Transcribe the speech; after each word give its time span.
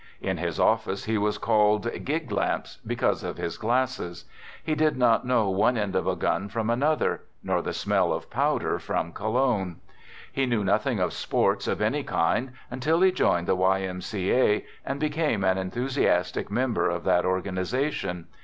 In 0.19 0.37
his 0.37 0.59
office 0.59 1.05
he 1.05 1.19
was 1.19 1.37
called" 1.37 1.87
Gig 2.05 2.31
Lamps," 2.31 2.79
because 2.87 3.23
of 3.23 3.37
his 3.37 3.59
glasses. 3.59 4.25
He 4.63 4.73
did 4.73 4.97
not 4.97 5.27
know 5.27 5.51
one 5.51 5.77
end 5.77 5.95
of 5.95 6.07
a 6.07 6.15
gun 6.15 6.49
from 6.49 6.71
another, 6.71 7.21
nor 7.43 7.61
the 7.61 7.71
smell 7.71 8.11
of 8.11 8.27
powder 8.31 8.79
from 8.79 9.11
cologne. 9.13 9.75
He 10.31 10.47
knew 10.47 10.63
nothing 10.63 10.99
of 10.99 11.13
sports 11.13 11.67
of 11.67 11.81
any 11.81 12.01
kind 12.03 12.53
until 12.71 13.01
he 13.01 13.11
joined 13.11 13.47
the 13.47 13.53
Y. 13.55 13.81
M. 13.81 14.01
C 14.01 14.33
A., 14.33 14.65
and 14.83 14.99
became 14.99 15.43
an 15.43 15.59
enthusiastic 15.59 16.49
member 16.49 16.89
of 16.89 17.03
that 17.03 17.23
organization. 17.23 18.25